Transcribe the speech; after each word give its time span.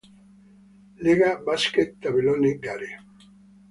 Lega 1.05 1.29
Basket 1.45 1.95
Tabellone 2.01 2.51
gare 2.63 2.89